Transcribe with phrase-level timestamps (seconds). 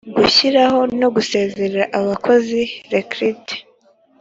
[0.19, 2.61] gushyiraho no gusezerera abakozi
[2.93, 3.57] recruter